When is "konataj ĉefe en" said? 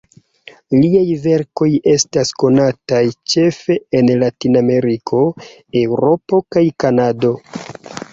2.43-4.09